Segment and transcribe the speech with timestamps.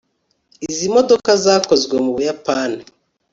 [0.69, 2.81] izi modoka zakozwe mu buyapani